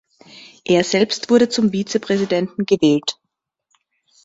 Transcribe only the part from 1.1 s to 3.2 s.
wurde zum Vizepräsidenten gewählt.